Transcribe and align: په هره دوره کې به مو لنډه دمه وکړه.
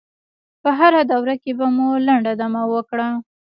په 0.61 0.69
هره 0.79 1.01
دوره 1.11 1.35
کې 1.43 1.51
به 1.57 1.67
مو 1.75 1.87
لنډه 2.07 2.33
دمه 2.41 2.63
وکړه. 2.73 3.07